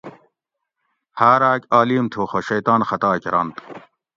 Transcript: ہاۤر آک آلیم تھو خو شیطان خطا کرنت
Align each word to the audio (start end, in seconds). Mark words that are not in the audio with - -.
ہاۤر 1.19 1.41
آک 1.51 1.61
آلیم 1.79 2.05
تھو 2.11 2.21
خو 2.29 2.37
شیطان 2.49 2.81
خطا 2.89 3.11
کرنت 3.23 3.55